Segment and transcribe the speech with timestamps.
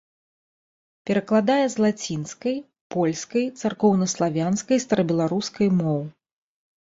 [1.07, 2.55] Перакладае з лацінскай,
[2.95, 6.01] польскай, царкоўнаславянскай і старабеларускай моў.